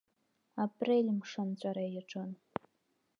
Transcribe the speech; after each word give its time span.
Апрель 0.63 1.09
мшы 1.17 1.39
анҵәара 1.43 1.85
иаҿын. 1.89 2.31